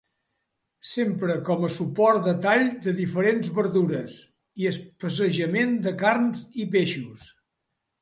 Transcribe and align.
S'empra 0.91 1.35
com 1.49 1.67
a 1.67 1.69
suport 1.75 2.23
de 2.29 2.33
tall 2.47 2.65
de 2.89 2.95
diferents 3.01 3.53
verdures 3.61 4.19
i 4.65 4.69
especejament 4.75 5.81
de 5.89 5.97
carns 6.05 6.47
i 6.67 6.71
peixos. 6.77 7.33